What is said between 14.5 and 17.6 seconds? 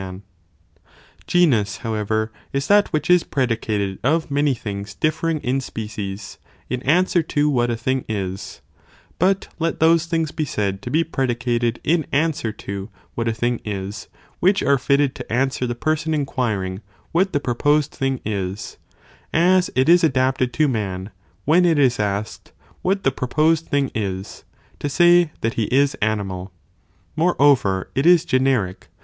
and Mansel. are fitted to answer the person inquiring what the